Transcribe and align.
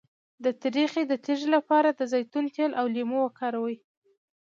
د 0.43 0.45
تریخي 0.61 1.03
د 1.07 1.13
تیږې 1.25 1.47
لپاره 1.55 1.89
د 1.93 2.01
زیتون 2.11 2.45
تېل 2.55 2.71
او 2.79 2.85
لیمو 2.95 3.19
وکاروئ 3.23 3.77